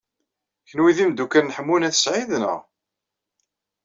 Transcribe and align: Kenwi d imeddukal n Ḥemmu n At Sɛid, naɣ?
Kenwi 0.69 0.91
d 0.95 0.97
imeddukal 1.03 1.43
n 1.45 1.53
Ḥemmu 1.57 1.77
n 1.77 1.87
At 1.87 1.95
Sɛid, 1.99 2.31
naɣ? 2.37 2.59